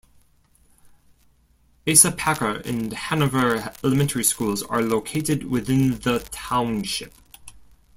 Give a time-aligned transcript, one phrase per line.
[1.87, 7.13] Asa Packer and Hanover elementary schools are located within the Township.